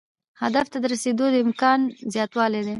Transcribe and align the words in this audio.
هدف 0.43 0.65
ته 0.71 0.77
د 0.81 0.85
رسیدو 0.93 1.25
د 1.31 1.35
امکان 1.45 1.79
زیاتوالی 2.13 2.61
دی. 2.65 2.69